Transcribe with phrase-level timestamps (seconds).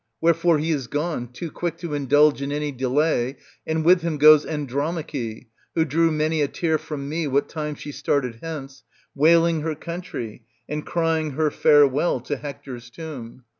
[0.19, 4.47] Wherefore he is gone, too quick to indulge in any delay, and with him goes
[4.47, 8.83] Andromache, who drew many a tear from me what time she started hence,
[9.13, 13.43] wailing her country and crying her farewell to Hector's tomb.